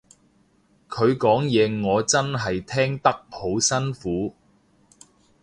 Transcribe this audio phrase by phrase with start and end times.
[0.89, 4.33] 佢講嘢我真係聽得好辛苦